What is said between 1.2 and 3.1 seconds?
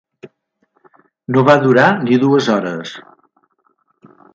No va durar ni dues hores.